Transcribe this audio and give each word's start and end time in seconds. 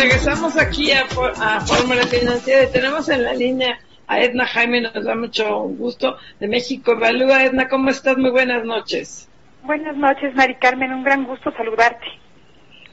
regresamos 0.00 0.56
aquí 0.56 0.92
a, 0.92 1.02
a 1.02 1.60
Fórmula 1.60 2.06
Financiera 2.06 2.64
y 2.64 2.72
tenemos 2.72 3.08
en 3.08 3.22
la 3.22 3.34
línea 3.34 3.78
a 4.06 4.20
Edna 4.20 4.46
Jaime, 4.46 4.80
nos 4.80 5.04
da 5.04 5.14
mucho 5.14 5.60
gusto, 5.60 6.16
de 6.40 6.48
México 6.48 6.92
Evalúa. 6.92 7.44
Edna, 7.44 7.68
¿cómo 7.68 7.90
estás? 7.90 8.16
Muy 8.16 8.30
buenas 8.30 8.64
noches. 8.64 9.28
Buenas 9.62 9.96
noches, 9.96 10.34
Mari 10.34 10.56
Carmen, 10.56 10.92
un 10.92 11.04
gran 11.04 11.24
gusto 11.24 11.52
saludarte. 11.52 12.06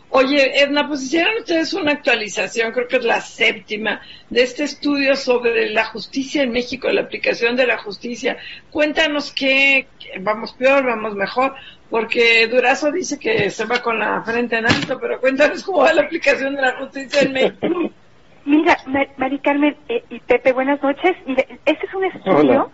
Oye, 0.09 0.61
Edna, 0.61 0.87
pues 0.87 1.03
hicieron 1.03 1.35
ustedes 1.37 1.73
una 1.73 1.91
actualización, 1.91 2.71
creo 2.71 2.87
que 2.87 2.97
es 2.97 3.03
la 3.03 3.19
séptima, 3.19 4.01
de 4.29 4.43
este 4.43 4.63
estudio 4.63 5.15
sobre 5.15 5.69
la 5.69 5.85
justicia 5.85 6.43
en 6.43 6.51
México, 6.51 6.89
la 6.89 7.01
aplicación 7.01 7.55
de 7.55 7.67
la 7.67 7.77
justicia. 7.77 8.37
Cuéntanos 8.69 9.31
qué, 9.33 9.87
vamos 10.21 10.53
peor, 10.53 10.85
vamos 10.85 11.15
mejor, 11.15 11.55
porque 11.89 12.47
Durazo 12.47 12.91
dice 12.91 13.17
que 13.19 13.49
se 13.49 13.65
va 13.65 13.81
con 13.81 13.99
la 13.99 14.21
frente 14.23 14.57
en 14.57 14.65
alto, 14.65 14.99
pero 14.99 15.19
cuéntanos 15.19 15.63
cómo 15.63 15.79
va 15.79 15.93
la 15.93 16.03
aplicación 16.03 16.55
de 16.55 16.61
la 16.61 16.75
justicia 16.77 17.21
en 17.21 17.33
México. 17.33 17.67
Mira, 18.45 18.77
Mari 19.17 19.39
Carmen 19.39 19.75
eh, 19.89 20.03
y 20.09 20.19
Pepe, 20.21 20.53
buenas 20.53 20.81
noches. 20.81 21.17
este 21.65 21.85
es 21.85 21.93
un 21.93 22.05
estudio 22.05 22.71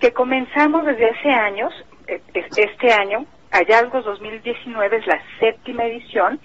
que 0.00 0.12
comenzamos 0.12 0.86
desde 0.86 1.10
hace 1.10 1.30
años, 1.30 1.72
eh, 2.06 2.20
este 2.34 2.92
año, 2.92 3.26
Hallazgos 3.50 4.04
2019 4.04 4.96
es 4.96 5.06
la 5.06 5.20
séptima 5.38 5.84
edición 5.84 6.40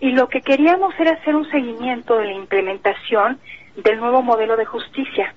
y 0.00 0.10
lo 0.10 0.28
que 0.28 0.40
queríamos 0.40 0.92
era 0.98 1.12
hacer 1.12 1.36
un 1.36 1.48
seguimiento 1.50 2.18
de 2.18 2.26
la 2.26 2.32
implementación 2.32 3.38
del 3.76 3.98
nuevo 3.98 4.22
modelo 4.22 4.56
de 4.56 4.64
justicia. 4.64 5.34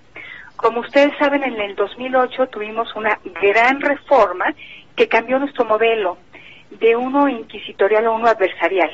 Como 0.55 0.81
ustedes 0.81 1.11
saben, 1.17 1.43
en 1.43 1.59
el 1.59 1.75
2008 1.75 2.47
tuvimos 2.47 2.93
una 2.95 3.19
gran 3.41 3.81
reforma 3.81 4.45
que 4.95 5.07
cambió 5.07 5.39
nuestro 5.39 5.65
modelo 5.65 6.17
de 6.71 6.95
uno 6.95 7.29
inquisitorial 7.29 8.05
a 8.05 8.11
uno 8.11 8.27
adversarial. 8.27 8.89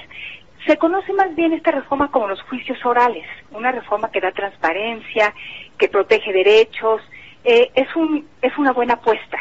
Se 0.65 0.77
conoce 0.77 1.13
más 1.13 1.33
bien 1.35 1.53
esta 1.53 1.71
reforma 1.71 2.11
como 2.11 2.27
los 2.27 2.41
juicios 2.43 2.83
orales, 2.85 3.25
una 3.51 3.71
reforma 3.71 4.11
que 4.11 4.19
da 4.19 4.31
transparencia, 4.31 5.33
que 5.77 5.87
protege 5.87 6.33
derechos, 6.33 7.01
eh, 7.43 7.71
es, 7.73 7.95
un, 7.95 8.27
es 8.41 8.57
una 8.57 8.73
buena 8.73 8.95
apuesta. 8.95 9.39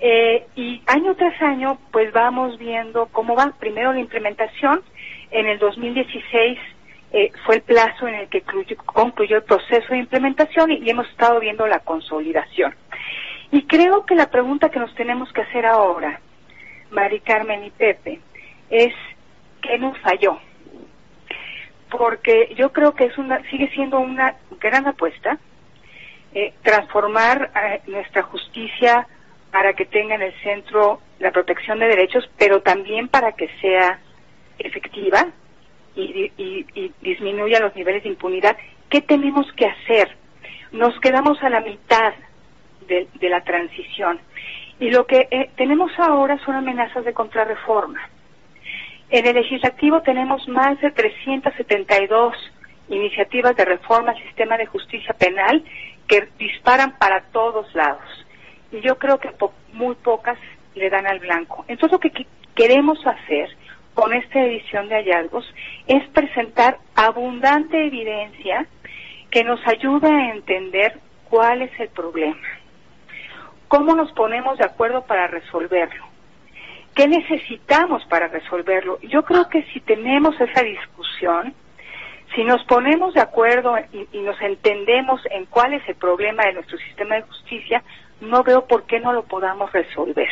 Eh, 0.00 0.46
y 0.56 0.82
año 0.86 1.14
tras 1.14 1.40
año, 1.42 1.78
pues 1.92 2.10
vamos 2.12 2.58
viendo 2.58 3.06
cómo 3.12 3.36
va. 3.36 3.52
Primero 3.58 3.92
la 3.92 4.00
implementación. 4.00 4.82
En 5.30 5.46
el 5.46 5.58
2016 5.58 6.58
eh, 7.12 7.30
fue 7.44 7.56
el 7.56 7.62
plazo 7.62 8.08
en 8.08 8.14
el 8.14 8.28
que 8.28 8.42
concluyó, 8.86 9.36
el 9.36 9.42
proceso 9.42 9.86
de 9.90 9.98
implementación 9.98 10.70
y, 10.70 10.88
hemos 10.88 11.08
estado 11.08 11.38
viendo 11.38 11.66
la 11.66 11.80
consolidación. 11.80 12.74
Y 13.52 13.62
creo 13.62 14.06
que 14.06 14.14
la 14.14 14.30
pregunta 14.30 14.70
que 14.70 14.78
nos 14.78 14.94
tenemos 14.94 15.32
que 15.32 15.42
hacer 15.42 15.66
ahora, 15.66 16.20
Mari 16.90 17.20
Carmen 17.20 17.64
y 17.64 17.70
Pepe, 17.70 18.20
es 18.68 18.94
¿qué 19.62 19.78
nos 19.78 19.98
falló? 19.98 20.38
Porque 21.90 22.54
yo 22.56 22.72
creo 22.72 22.94
que 22.94 23.06
es 23.06 23.18
una, 23.18 23.42
sigue 23.50 23.68
siendo 23.70 23.98
una 23.98 24.36
gran 24.60 24.86
apuesta 24.86 25.38
eh, 26.32 26.54
transformar 26.62 27.50
nuestra 27.88 28.22
justicia 28.22 29.08
para 29.50 29.72
que 29.72 29.84
tenga 29.84 30.14
en 30.14 30.22
el 30.22 30.34
centro 30.42 31.00
la 31.18 31.32
protección 31.32 31.80
de 31.80 31.88
derechos, 31.88 32.30
pero 32.38 32.62
también 32.62 33.08
para 33.08 33.32
que 33.32 33.48
sea 33.60 33.98
efectiva 34.56 35.26
y, 35.96 36.94
disminuya 37.00 37.58
los 37.58 37.74
niveles 37.74 38.04
de 38.04 38.10
impunidad. 38.10 38.56
¿Qué 38.88 39.00
tenemos 39.00 39.52
que 39.54 39.66
hacer? 39.66 40.16
Nos 40.70 40.98
quedamos 41.00 41.42
a 41.42 41.50
la 41.50 41.60
mitad 41.60 42.14
de, 42.86 43.08
la 43.28 43.42
transición 43.42 44.18
y 44.78 44.90
lo 44.90 45.06
que 45.06 45.28
eh, 45.30 45.50
tenemos 45.56 45.92
ahora 45.98 46.38
son 46.44 46.54
amenazas 46.54 47.04
de 47.04 47.12
contrarreforma. 47.12 48.00
En 49.10 49.26
el 49.26 49.34
legislativo 49.34 50.02
tenemos 50.02 50.46
más 50.48 50.80
de 50.80 50.90
372 50.90 52.34
iniciativas 52.88 53.56
de 53.56 53.64
reforma 53.64 54.12
al 54.12 54.22
sistema 54.22 54.56
de 54.56 54.66
justicia 54.66 55.14
penal 55.14 55.64
que 56.06 56.28
disparan 56.38 56.96
para 56.98 57.22
todos 57.32 57.72
lados 57.74 58.26
y 58.72 58.80
yo 58.80 58.98
creo 58.98 59.18
que 59.18 59.30
muy 59.72 59.94
pocas 59.96 60.38
le 60.74 60.90
dan 60.90 61.06
al 61.06 61.18
blanco. 61.18 61.64
Entonces 61.68 61.92
lo 61.92 61.98
que 62.00 62.26
queremos 62.54 63.04
hacer 63.06 63.48
con 63.94 64.12
esta 64.12 64.40
edición 64.40 64.88
de 64.88 64.96
hallazgos 64.96 65.44
es 65.86 66.06
presentar 66.08 66.78
abundante 66.94 67.86
evidencia 67.86 68.66
que 69.30 69.44
nos 69.44 69.60
ayude 69.66 70.08
a 70.08 70.34
entender 70.34 70.98
cuál 71.28 71.62
es 71.62 71.70
el 71.78 71.88
problema, 71.88 72.40
cómo 73.70 73.94
nos 73.94 74.10
ponemos 74.10 74.58
de 74.58 74.64
acuerdo 74.64 75.02
para 75.02 75.28
resolverlo, 75.28 76.04
qué 76.96 77.06
necesitamos 77.06 78.04
para 78.06 78.26
resolverlo. 78.26 78.98
Yo 79.02 79.22
creo 79.22 79.48
que 79.48 79.62
si 79.72 79.78
tenemos 79.78 80.34
esa 80.40 80.64
discusión, 80.64 81.54
si 82.34 82.42
nos 82.42 82.64
ponemos 82.64 83.14
de 83.14 83.20
acuerdo 83.20 83.76
y, 83.92 84.18
nos 84.18 84.40
entendemos 84.42 85.20
en 85.30 85.46
cuál 85.46 85.74
es 85.74 85.88
el 85.88 85.94
problema 85.94 86.46
de 86.46 86.54
nuestro 86.54 86.78
sistema 86.78 87.14
de 87.14 87.22
justicia, 87.22 87.84
no 88.20 88.42
veo 88.42 88.66
por 88.66 88.86
qué 88.86 88.98
no 88.98 89.12
lo 89.12 89.22
podamos 89.22 89.70
resolver. 89.72 90.28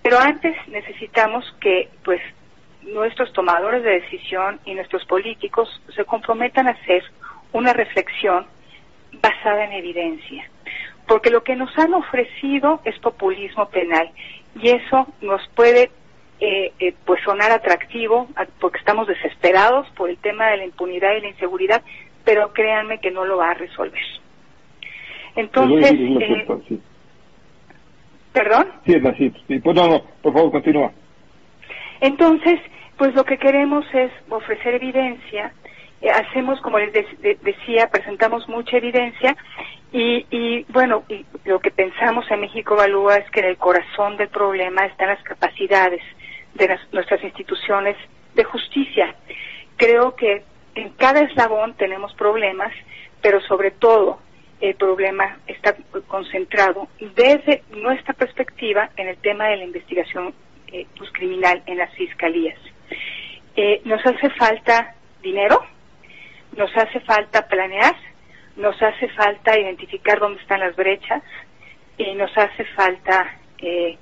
Pero 0.00 0.18
antes 0.18 0.56
necesitamos 0.68 1.44
que, 1.60 1.90
pues, 2.04 2.22
nuestros 2.84 3.34
tomadores 3.34 3.82
de 3.82 4.00
decisión 4.00 4.60
y 4.64 4.72
nuestros 4.72 5.04
políticos 5.04 5.68
se 5.94 6.06
comprometan 6.06 6.68
a 6.68 6.70
hacer 6.70 7.04
una 7.52 7.74
reflexión 7.74 8.46
basada 9.20 9.64
en 9.64 9.72
evidencia. 9.72 10.48
Porque 11.08 11.30
lo 11.30 11.42
que 11.42 11.56
nos 11.56 11.76
han 11.78 11.94
ofrecido 11.94 12.80
es 12.84 12.96
populismo 13.00 13.68
penal 13.70 14.10
y 14.60 14.68
eso 14.68 15.06
nos 15.22 15.40
puede 15.56 15.90
eh, 16.40 16.72
eh, 16.78 16.94
pues 17.04 17.20
sonar 17.24 17.50
atractivo 17.50 18.28
porque 18.60 18.78
estamos 18.78 19.08
desesperados 19.08 19.88
por 19.96 20.10
el 20.10 20.18
tema 20.18 20.48
de 20.50 20.58
la 20.58 20.64
impunidad 20.66 21.16
y 21.16 21.22
la 21.22 21.28
inseguridad, 21.30 21.82
pero 22.24 22.52
créanme 22.52 23.00
que 23.00 23.10
no 23.10 23.24
lo 23.24 23.38
va 23.38 23.50
a 23.50 23.54
resolver. 23.54 24.02
Entonces, 25.34 25.92
eh, 25.92 26.46
¿perdón? 28.32 28.68
Sí, 28.84 28.94
es 28.94 29.04
así. 29.04 29.30
Pues 29.30 29.76
no, 29.76 29.88
no, 29.88 30.02
por 30.22 30.32
favor, 30.32 30.52
continúa. 30.52 30.92
Entonces, 32.00 32.60
pues 32.96 33.14
lo 33.14 33.24
que 33.24 33.38
queremos 33.38 33.84
es 33.94 34.12
ofrecer 34.28 34.74
evidencia. 34.74 35.52
Eh, 36.00 36.10
hacemos, 36.10 36.60
como 36.60 36.78
les 36.78 36.92
decía, 37.42 37.90
presentamos 37.90 38.48
mucha 38.48 38.76
evidencia 38.76 39.36
y, 39.92 40.26
y 40.30 40.64
bueno, 40.68 41.04
y 41.08 41.24
lo 41.44 41.60
que 41.60 41.70
pensamos 41.70 42.30
en 42.30 42.40
México 42.40 42.74
Evalúa 42.74 43.16
es 43.16 43.30
que 43.30 43.40
en 43.40 43.46
el 43.46 43.56
corazón 43.56 44.16
del 44.16 44.28
problema 44.28 44.86
están 44.86 45.08
las 45.08 45.22
capacidades 45.22 46.02
de 46.54 46.78
nuestras 46.92 47.22
instituciones 47.22 47.96
de 48.34 48.44
justicia. 48.44 49.14
Creo 49.76 50.14
que 50.14 50.42
en 50.74 50.90
cada 50.90 51.20
eslabón 51.20 51.74
tenemos 51.74 52.14
problemas, 52.14 52.72
pero 53.20 53.40
sobre 53.42 53.70
todo 53.70 54.20
el 54.60 54.74
problema 54.74 55.38
está 55.46 55.76
concentrado 56.06 56.88
desde 57.00 57.62
nuestra 57.70 58.14
perspectiva 58.14 58.90
en 58.96 59.08
el 59.08 59.16
tema 59.18 59.48
de 59.48 59.56
la 59.56 59.64
investigación 59.64 60.34
eh, 60.72 60.86
pues, 60.96 61.10
criminal 61.12 61.62
en 61.66 61.78
las 61.78 61.92
fiscalías. 61.94 62.58
Eh, 63.56 63.80
nos 63.84 64.04
hace 64.04 64.30
falta 64.30 64.94
dinero, 65.22 65.62
nos 66.56 66.76
hace 66.76 67.00
falta 67.00 67.46
planear, 67.46 67.94
nos 68.56 68.80
hace 68.82 69.08
falta 69.10 69.58
identificar 69.58 70.18
dónde 70.18 70.40
están 70.40 70.60
las 70.60 70.74
brechas 70.74 71.22
y 71.96 72.14
nos 72.14 72.36
hace 72.36 72.64
falta, 72.76 73.38
eh, 73.58 73.96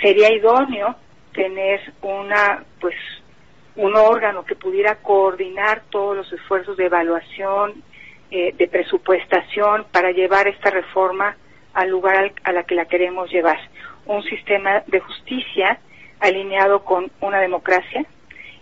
sería 0.00 0.32
idóneo 0.32 0.96
tener 1.32 1.80
una, 2.02 2.64
pues, 2.80 2.94
un 3.76 3.94
órgano 3.94 4.44
que 4.44 4.56
pudiera 4.56 4.96
coordinar 4.96 5.82
todos 5.90 6.16
los 6.16 6.32
esfuerzos 6.32 6.76
de 6.76 6.86
evaluación, 6.86 7.82
eh, 8.30 8.54
de 8.56 8.68
presupuestación 8.68 9.86
para 9.92 10.10
llevar 10.10 10.48
esta 10.48 10.70
reforma 10.70 11.36
al 11.74 11.90
lugar 11.90 12.32
a 12.42 12.52
la 12.52 12.64
que 12.64 12.74
la 12.74 12.86
queremos 12.86 13.30
llevar. 13.30 13.58
Un 14.06 14.22
sistema 14.24 14.82
de 14.86 15.00
justicia 15.00 15.78
alineado 16.20 16.84
con 16.84 17.10
una 17.20 17.38
democracia 17.38 18.04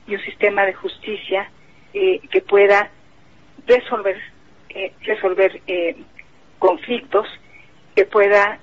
y 0.06 0.16
un 0.16 0.20
sistema 0.22 0.66
de 0.66 0.74
justicia 0.74 1.48
eh, 1.94 2.20
que 2.30 2.40
pueda 2.42 2.90
resolver, 3.66 4.20
eh, 4.68 4.92
resolver 5.02 5.60
conflictos, 6.58 7.26
que 7.94 8.04
pueda 8.04 8.58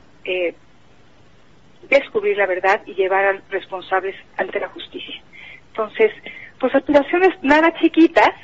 descubrir 1.89 2.38
la 2.38 2.45
verdad 2.45 2.81
y 2.86 2.94
llevar 2.94 3.25
a 3.25 3.42
responsables 3.50 4.16
ante 4.38 4.60
la 4.60 4.69
justicia. 4.69 5.22
Entonces, 5.69 6.12
pues 6.60 6.75
aspiraciones 6.75 7.30
nada 7.42 7.74
chiquitas, 7.80 8.36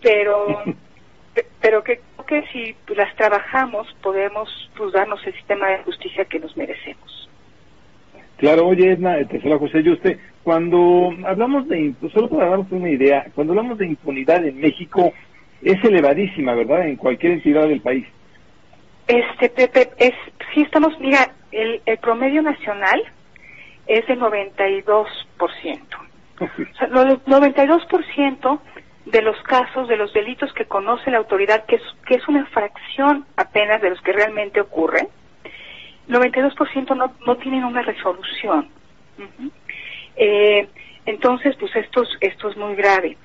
pero 0.00 0.64
pero 1.60 1.84
que 1.84 2.00
que 2.30 2.46
si 2.52 2.76
las 2.94 3.14
trabajamos 3.16 3.88
podemos 4.02 4.48
pues, 4.76 4.92
darnos 4.92 5.20
el 5.26 5.34
sistema 5.34 5.68
de 5.68 5.78
justicia 5.78 6.24
que 6.26 6.38
nos 6.38 6.56
merecemos. 6.56 7.28
Claro, 8.36 8.68
oye 8.68 8.92
Edna, 8.92 9.16
tercera 9.26 9.58
José 9.58 9.80
usted 9.90 10.16
cuando 10.42 11.12
hablamos 11.26 11.68
de, 11.68 11.94
solo 12.12 12.28
para 12.28 12.48
darnos 12.48 12.70
una 12.72 12.90
idea, 12.90 13.26
cuando 13.34 13.52
hablamos 13.52 13.78
de 13.78 13.86
impunidad 13.86 14.44
en 14.44 14.58
México, 14.60 15.12
es 15.62 15.82
elevadísima, 15.84 16.54
¿verdad? 16.54 16.86
En 16.88 16.96
cualquier 16.96 17.32
entidad 17.32 17.68
del 17.68 17.80
país. 17.80 18.06
Este, 19.06 19.50
Pepe, 19.50 19.90
es, 19.98 20.14
sí 20.54 20.62
estamos, 20.62 20.98
mira, 21.00 21.34
el, 21.52 21.82
el 21.84 21.98
promedio 21.98 22.42
nacional 22.42 23.02
es 23.86 24.06
de 24.06 24.16
92%. 24.16 24.94
o 26.40 26.48
sea, 26.78 26.88
92% 26.88 28.60
de 29.06 29.22
los 29.22 29.36
casos, 29.42 29.88
de 29.88 29.96
los 29.96 30.12
delitos 30.12 30.52
que 30.52 30.64
conoce 30.66 31.10
la 31.10 31.18
autoridad, 31.18 31.64
que 31.66 31.76
es, 31.76 31.82
que 32.06 32.14
es 32.14 32.28
una 32.28 32.46
fracción 32.46 33.26
apenas 33.36 33.82
de 33.82 33.90
los 33.90 34.00
que 34.02 34.12
realmente 34.12 34.60
ocurren, 34.60 35.08
92% 36.08 36.96
no, 36.96 37.12
no 37.26 37.36
tienen 37.36 37.64
una 37.64 37.82
resolución. 37.82 38.68
Eh, 40.20 40.68
entonces, 41.06 41.56
pues 41.58 41.74
esto 41.74 42.02
es, 42.02 42.08
esto 42.20 42.50
es 42.50 42.56
muy 42.58 42.74
grave. 42.76 43.16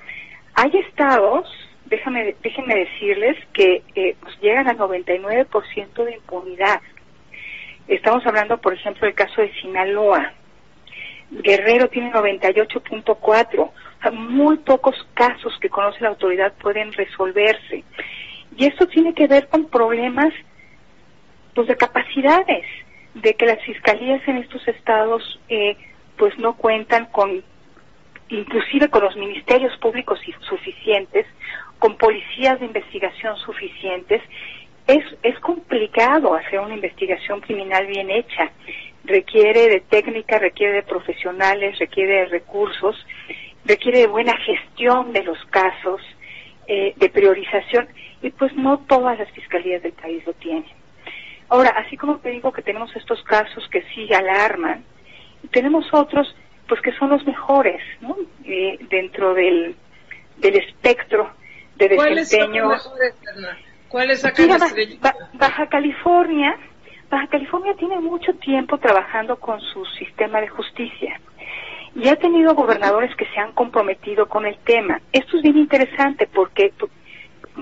Hay 0.54 0.72
estados, 0.88 1.46
déjame, 1.84 2.34
déjenme 2.42 2.74
decirles, 2.74 3.36
que 3.52 3.82
eh, 3.94 4.16
pues 4.18 4.34
llegan 4.40 4.66
al 4.66 4.78
99% 4.78 6.04
de 6.04 6.14
impunidad. 6.14 6.80
Estamos 7.86 8.26
hablando, 8.26 8.56
por 8.58 8.72
ejemplo, 8.72 9.06
del 9.06 9.14
caso 9.14 9.42
de 9.42 9.52
Sinaloa. 9.60 10.32
Guerrero 11.30 11.88
tiene 11.88 12.10
98.4. 12.12 13.70
muy 14.12 14.56
pocos 14.56 14.96
casos 15.12 15.52
que 15.60 15.68
conoce 15.68 16.00
la 16.00 16.08
autoridad 16.08 16.54
pueden 16.54 16.94
resolverse. 16.94 17.84
Y 18.56 18.64
esto 18.64 18.86
tiene 18.86 19.12
que 19.12 19.26
ver 19.26 19.48
con 19.48 19.66
problemas 19.66 20.32
pues 21.54 21.68
de 21.68 21.76
capacidades, 21.76 22.64
de 23.14 23.34
que 23.34 23.46
las 23.46 23.62
fiscalías 23.64 24.26
en 24.26 24.38
estos 24.38 24.66
estados 24.66 25.40
eh, 25.48 25.76
pues 26.16 26.36
no 26.38 26.56
cuentan 26.56 27.06
con 27.06 27.42
inclusive 28.28 28.88
con 28.88 29.04
los 29.04 29.16
ministerios 29.16 29.76
públicos 29.78 30.18
suficientes, 30.48 31.26
con 31.78 31.96
policías 31.96 32.58
de 32.58 32.66
investigación 32.66 33.36
suficientes, 33.36 34.22
es, 34.86 35.04
es 35.22 35.38
complicado 35.40 36.34
hacer 36.34 36.60
una 36.60 36.74
investigación 36.74 37.40
criminal 37.40 37.86
bien 37.86 38.10
hecha. 38.10 38.50
Requiere 39.04 39.68
de 39.68 39.80
técnica, 39.80 40.38
requiere 40.38 40.74
de 40.74 40.82
profesionales, 40.82 41.78
requiere 41.78 42.20
de 42.20 42.26
recursos, 42.26 42.96
requiere 43.64 44.00
de 44.00 44.06
buena 44.06 44.36
gestión 44.38 45.12
de 45.12 45.22
los 45.22 45.38
casos, 45.46 46.00
eh, 46.66 46.94
de 46.96 47.08
priorización, 47.08 47.88
y 48.22 48.30
pues 48.30 48.52
no 48.54 48.78
todas 48.88 49.18
las 49.18 49.30
fiscalías 49.30 49.82
del 49.82 49.92
país 49.92 50.24
lo 50.26 50.32
tienen. 50.34 50.64
Ahora, 51.48 51.70
así 51.70 51.96
como 51.96 52.18
te 52.18 52.30
digo 52.30 52.52
que 52.52 52.62
tenemos 52.62 52.94
estos 52.96 53.22
casos 53.22 53.68
que 53.68 53.82
sí 53.94 54.12
alarman, 54.12 54.84
tenemos 55.50 55.86
otros 55.92 56.34
pues 56.68 56.80
que 56.80 56.92
son 56.98 57.10
los 57.10 57.24
mejores, 57.24 57.80
¿no? 58.00 58.16
Eh, 58.44 58.78
dentro 58.90 59.34
del, 59.34 59.76
del 60.38 60.56
espectro 60.56 61.30
de 61.76 61.88
desempeño. 61.88 62.64
¿Cuáles 63.88 64.22
Baja 65.34 65.68
California, 65.68 66.56
Baja 67.08 67.28
California 67.28 67.74
tiene 67.78 68.00
mucho 68.00 68.34
tiempo 68.34 68.78
trabajando 68.78 69.36
con 69.36 69.60
su 69.60 69.84
sistema 69.98 70.40
de 70.40 70.48
justicia 70.48 71.20
y 71.94 72.08
ha 72.08 72.16
tenido 72.16 72.54
gobernadores 72.54 73.14
que 73.16 73.26
se 73.26 73.40
han 73.40 73.52
comprometido 73.52 74.26
con 74.26 74.44
el 74.44 74.58
tema. 74.58 75.00
Esto 75.12 75.36
es 75.36 75.42
bien 75.42 75.56
interesante 75.56 76.26
porque 76.26 76.72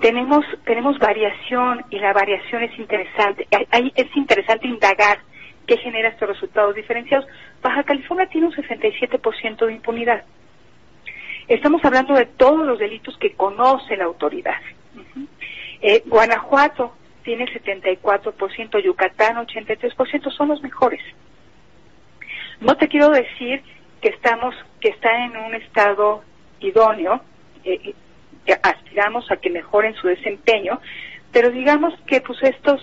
tenemos 0.00 0.44
tenemos 0.64 0.98
variación 0.98 1.84
y 1.90 1.98
la 1.98 2.12
variación 2.12 2.62
es 2.62 2.76
interesante. 2.78 3.46
es 3.94 4.16
interesante 4.16 4.66
indagar 4.66 5.18
qué 5.66 5.76
genera 5.78 6.08
estos 6.08 6.28
resultados 6.28 6.74
diferenciados. 6.74 7.26
Baja 7.62 7.82
California 7.84 8.26
tiene 8.26 8.48
un 8.48 8.54
67% 8.54 9.66
de 9.66 9.72
impunidad. 9.72 10.24
Estamos 11.48 11.84
hablando 11.84 12.14
de 12.14 12.26
todos 12.26 12.66
los 12.66 12.78
delitos 12.78 13.16
que 13.18 13.32
conoce 13.34 13.96
la 13.96 14.04
autoridad. 14.04 14.60
eh, 15.80 16.02
Guanajuato 16.06 16.94
tiene 17.22 17.46
74%, 17.46 18.82
Yucatán 18.82 19.36
83%, 19.46 20.30
son 20.30 20.48
los 20.48 20.62
mejores. 20.62 21.02
No 22.60 22.76
te 22.76 22.88
quiero 22.88 23.10
decir 23.10 23.62
que 24.00 24.08
estamos, 24.10 24.54
que 24.80 24.90
está 24.90 25.24
en 25.24 25.36
un 25.36 25.54
estado 25.54 26.22
idóneo, 26.60 27.20
eh, 27.64 27.94
que 28.46 28.52
aspiramos 28.62 29.30
a 29.30 29.36
que 29.36 29.50
mejoren 29.50 29.94
su 29.94 30.06
desempeño, 30.06 30.80
pero 31.32 31.50
digamos 31.50 31.94
que 32.06 32.20
pues 32.20 32.42
estos 32.42 32.80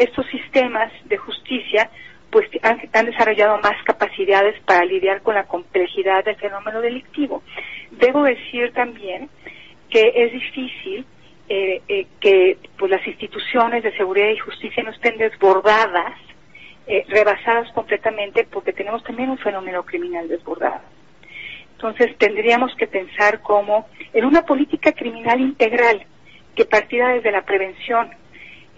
estos 0.00 0.26
sistemas 0.26 0.90
de 1.04 1.16
justicia 1.18 1.90
pues 2.30 2.48
han, 2.62 3.06
desarrollado 3.06 3.58
más 3.58 3.82
capacidades 3.84 4.58
para 4.64 4.84
lidiar 4.84 5.20
con 5.22 5.34
la 5.34 5.44
complejidad 5.44 6.24
del 6.24 6.36
fenómeno 6.36 6.80
delictivo. 6.80 7.42
Debo 7.90 8.22
decir 8.22 8.72
también 8.72 9.28
que 9.90 10.12
es 10.14 10.32
difícil 10.32 11.04
eh, 11.48 11.82
eh, 11.88 12.06
que 12.20 12.56
pues 12.78 12.90
las 12.90 13.04
instituciones 13.06 13.82
de 13.82 13.96
seguridad 13.96 14.30
y 14.30 14.38
justicia 14.38 14.82
no 14.84 14.90
estén 14.90 15.18
desbordadas, 15.18 16.14
eh, 16.86 17.04
rebasadas 17.08 17.70
completamente, 17.72 18.46
porque 18.50 18.72
tenemos 18.72 19.02
también 19.02 19.30
un 19.30 19.38
fenómeno 19.38 19.84
criminal 19.84 20.28
desbordado. 20.28 20.82
Entonces 21.72 22.16
tendríamos 22.16 22.74
que 22.76 22.86
pensar 22.86 23.40
como 23.40 23.88
en 24.12 24.24
una 24.24 24.42
política 24.42 24.92
criminal 24.92 25.40
integral 25.40 26.06
que 26.54 26.64
partiera 26.64 27.08
desde 27.14 27.32
la 27.32 27.42
prevención, 27.42 28.10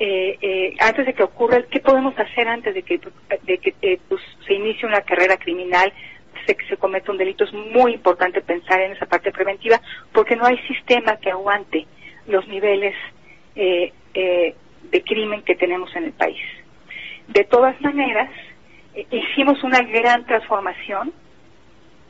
eh, 0.04 0.36
eh, 0.42 0.74
antes 0.80 1.06
de 1.06 1.14
que 1.14 1.22
ocurra, 1.22 1.62
¿qué 1.70 1.78
podemos 1.78 2.18
hacer 2.18 2.48
antes 2.48 2.74
de 2.74 2.82
que, 2.82 3.00
de 3.44 3.58
que 3.58 3.72
eh, 3.82 4.00
pues, 4.08 4.20
se 4.44 4.54
inicie 4.54 4.88
una 4.88 5.02
carrera 5.02 5.36
criminal, 5.36 5.92
se, 6.44 6.56
se 6.68 6.76
cometa 6.76 7.12
un 7.12 7.18
delito? 7.18 7.44
Es 7.44 7.52
muy 7.52 7.92
importante 7.94 8.40
pensar 8.40 8.80
en 8.80 8.92
esa 8.92 9.06
parte 9.06 9.30
preventiva 9.30 9.80
porque 10.12 10.34
no 10.34 10.44
hay 10.44 10.58
sistema 10.66 11.18
que 11.18 11.30
aguante 11.30 11.86
los 12.26 12.48
niveles 12.48 12.96
eh, 13.54 13.92
eh, 14.14 14.56
de 14.90 15.04
crimen 15.04 15.42
que 15.42 15.54
tenemos 15.54 15.94
en 15.94 16.04
el 16.06 16.12
país. 16.12 16.42
De 17.28 17.44
todas 17.44 17.80
maneras, 17.80 18.28
hicimos 19.08 19.62
una 19.62 19.82
gran 19.82 20.26
transformación, 20.26 21.12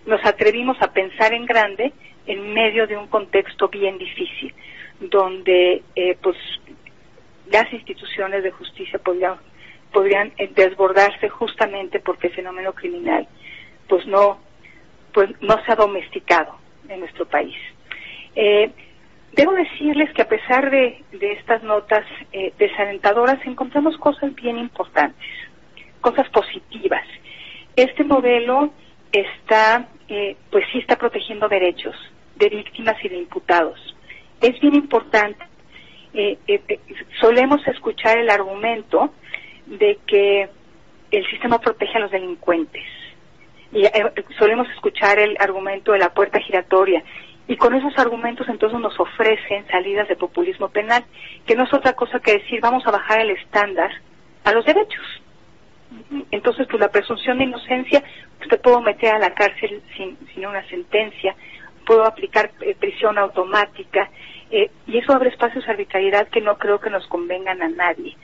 nos 0.06 0.24
atrevimos 0.24 0.80
a 0.80 0.94
pensar 0.94 1.34
en 1.34 1.44
grande 1.44 1.92
en 2.26 2.54
medio 2.54 2.86
de 2.86 2.96
un 2.96 3.08
contexto 3.08 3.68
bien 3.68 3.98
difícil, 3.98 4.54
donde 4.98 5.82
pues 6.22 6.38
las 7.52 7.72
instituciones 7.72 8.42
de 8.42 8.50
justicia 8.50 8.98
podrían, 8.98 9.36
podrían 9.92 10.32
eh, 10.38 10.50
desbordarse 10.54 11.28
justamente 11.28 12.00
porque 12.00 12.28
el 12.28 12.34
fenómeno 12.34 12.72
criminal 12.72 13.28
pues 13.88 14.06
no, 14.06 14.38
pues 15.12 15.30
no 15.40 15.62
se 15.64 15.72
ha 15.72 15.76
domesticado 15.76 16.56
en 16.88 17.00
nuestro 17.00 17.26
país. 17.26 17.56
Eh, 18.34 18.70
debo 19.32 19.52
decirles 19.52 20.12
que 20.14 20.22
a 20.22 20.28
pesar 20.28 20.70
de, 20.70 21.04
de 21.12 21.32
estas 21.32 21.62
notas 21.62 22.04
eh, 22.32 22.52
desalentadoras 22.58 23.38
encontramos 23.46 23.96
cosas 23.98 24.34
bien 24.34 24.58
importantes, 24.58 25.28
cosas 26.00 26.28
positivas. 26.30 27.04
Este 27.76 28.04
modelo 28.04 28.72
está, 29.12 29.88
eh, 30.08 30.36
pues 30.50 30.64
sí 30.72 30.78
está 30.78 30.96
protegiendo 30.96 31.48
derechos 31.48 31.94
de 32.36 32.48
víctimas 32.48 32.96
y 33.04 33.08
de 33.08 33.18
imputados. 33.18 33.78
Es 34.40 34.58
bien 34.60 34.74
importante 34.74 35.44
eh, 36.14 36.38
eh, 36.46 36.60
eh, 36.68 36.80
solemos 37.20 37.66
escuchar 37.66 38.18
el 38.18 38.28
argumento 38.28 39.12
de 39.66 39.98
que 40.06 40.48
el 41.10 41.26
sistema 41.28 41.58
protege 41.58 41.96
a 41.96 42.00
los 42.00 42.10
delincuentes. 42.10 42.84
Y 43.72 43.84
solemos 44.38 44.68
escuchar 44.70 45.18
el 45.18 45.36
argumento 45.40 45.92
de 45.92 45.98
la 45.98 46.12
puerta 46.12 46.38
giratoria. 46.40 47.02
Y 47.48 47.56
con 47.56 47.74
esos 47.74 47.98
argumentos 47.98 48.46
entonces 48.48 48.78
nos 48.78 48.98
ofrecen 49.00 49.66
salidas 49.68 50.08
de 50.08 50.16
populismo 50.16 50.68
penal, 50.68 51.04
que 51.46 51.56
no 51.56 51.64
es 51.64 51.72
otra 51.72 51.94
cosa 51.94 52.20
que 52.20 52.38
decir 52.38 52.60
vamos 52.60 52.86
a 52.86 52.90
bajar 52.90 53.20
el 53.20 53.30
estándar 53.30 53.90
a 54.44 54.52
los 54.52 54.64
derechos. 54.64 55.22
Entonces, 56.30 56.66
pues 56.68 56.80
la 56.80 56.90
presunción 56.90 57.38
de 57.38 57.44
inocencia, 57.44 58.02
usted 58.40 58.60
puedo 58.60 58.80
meter 58.80 59.14
a 59.14 59.18
la 59.18 59.34
cárcel 59.34 59.82
sin, 59.96 60.16
sin 60.34 60.46
una 60.46 60.66
sentencia, 60.68 61.34
puedo 61.86 62.04
aplicar 62.04 62.50
prisión 62.78 63.18
automática, 63.18 64.10
eh, 64.52 64.70
y 64.86 64.98
eso 64.98 65.12
abre 65.12 65.30
espacios 65.30 65.66
a 65.66 65.70
arbitrariedad 65.70 66.28
que 66.28 66.42
no 66.42 66.58
creo 66.58 66.78
que 66.78 66.90
nos 66.90 67.06
convengan 67.06 67.62
a 67.62 67.68
nadie. 67.70 68.16